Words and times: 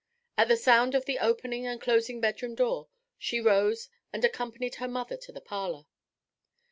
At 0.35 0.47
the 0.47 0.57
sound 0.57 0.95
of 0.95 1.05
the 1.05 1.19
opening 1.19 1.67
and 1.67 1.79
closing 1.79 2.19
bedroom 2.19 2.55
door, 2.55 2.87
she 3.19 3.39
rose 3.39 3.87
and 4.11 4.25
accompanied 4.25 4.77
her 4.81 4.87
mother 4.87 5.15
to 5.17 5.31
the 5.31 5.41
parlour. 5.41 5.85